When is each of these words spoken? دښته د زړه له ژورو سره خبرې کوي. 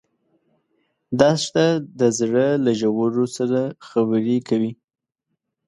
دښته 1.19 1.65
د 1.99 2.01
زړه 2.19 2.47
له 2.65 2.71
ژورو 2.79 3.25
سره 3.37 3.61
خبرې 3.87 4.37
کوي. 4.47 4.71